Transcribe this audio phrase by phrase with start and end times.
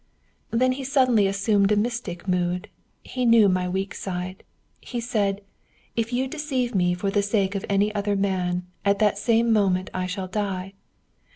[0.49, 2.69] "Then he suddenly assumed a mystic mood,
[3.03, 4.43] he knew my weak side.
[4.79, 5.41] He said:
[5.95, 9.91] 'If you deceive me for the sake of any other man, at that same moment
[9.93, 10.73] I shall die.